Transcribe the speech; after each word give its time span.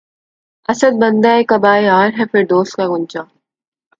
اسد! 0.69 0.93
بندِ 1.01 1.25
قباے 1.49 1.81
یار‘ 1.83 2.09
ہے 2.17 2.23
فردوس 2.31 2.69
کا 2.77 2.85
غنچہ 2.91 3.21